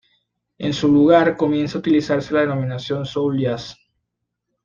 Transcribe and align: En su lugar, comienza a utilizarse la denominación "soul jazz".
En 0.57 0.73
su 0.73 0.91
lugar, 0.91 1.37
comienza 1.37 1.77
a 1.77 1.79
utilizarse 1.79 2.33
la 2.33 2.39
denominación 2.39 3.05
"soul 3.05 3.37
jazz". 3.39 3.77